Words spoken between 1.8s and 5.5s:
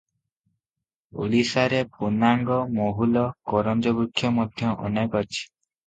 ପୁନାଙ୍ଗ, ମହୁଲ, କରଞ୍ଜବୃକ୍ଷ ମଧ୍ୟ ଅନେକ ଅଛି।